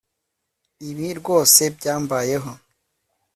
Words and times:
Ibi 0.89 1.07
rwose 1.19 1.61
byambayeho 1.75 2.51